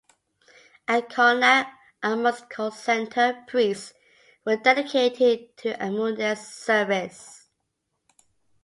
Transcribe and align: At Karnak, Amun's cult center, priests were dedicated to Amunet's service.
At 0.87 1.09
Karnak, 1.09 1.67
Amun's 2.01 2.41
cult 2.49 2.73
center, 2.73 3.43
priests 3.47 3.93
were 4.43 4.55
dedicated 4.55 5.55
to 5.57 5.73
Amunet's 5.73 6.55
service. 6.55 7.47